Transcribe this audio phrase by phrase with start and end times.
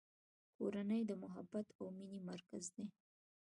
[0.57, 2.85] کورنۍ د محبت او مینې مرکز دی.